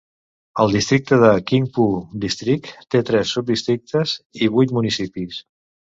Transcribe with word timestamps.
El 0.61 0.71
districte 0.75 1.19
de 1.23 1.29
Qingpu 1.51 1.85
District 2.23 2.71
té 2.95 3.03
tres 3.11 3.35
subdistrictes 3.37 4.15
i 4.47 4.53
vuit 4.57 4.75
municipis. 4.79 5.43